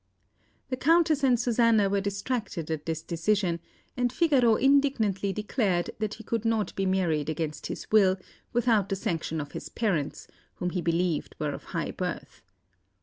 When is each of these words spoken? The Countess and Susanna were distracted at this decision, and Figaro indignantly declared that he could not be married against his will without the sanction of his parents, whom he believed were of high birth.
The 0.69 0.77
Countess 0.77 1.23
and 1.23 1.39
Susanna 1.39 1.87
were 1.87 2.01
distracted 2.01 2.71
at 2.71 2.87
this 2.87 3.03
decision, 3.03 3.59
and 3.95 4.11
Figaro 4.11 4.55
indignantly 4.55 5.31
declared 5.31 5.91
that 5.99 6.15
he 6.15 6.23
could 6.23 6.43
not 6.43 6.75
be 6.75 6.87
married 6.87 7.29
against 7.29 7.67
his 7.67 7.85
will 7.91 8.17
without 8.51 8.89
the 8.89 8.95
sanction 8.95 9.39
of 9.39 9.51
his 9.51 9.69
parents, 9.69 10.27
whom 10.55 10.71
he 10.71 10.81
believed 10.81 11.35
were 11.37 11.51
of 11.51 11.65
high 11.65 11.91
birth. 11.91 12.41